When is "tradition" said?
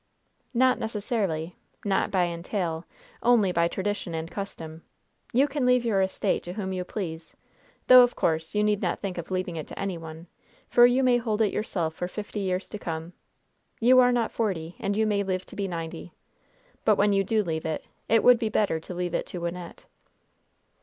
3.67-4.15